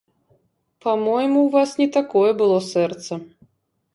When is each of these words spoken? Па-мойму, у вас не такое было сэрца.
Па-мойму, 0.85 1.43
у 1.47 1.51
вас 1.57 1.75
не 1.83 1.87
такое 1.99 2.31
было 2.41 2.57
сэрца. 2.71 3.21